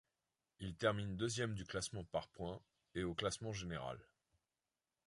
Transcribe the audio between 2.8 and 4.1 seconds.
et au classement général.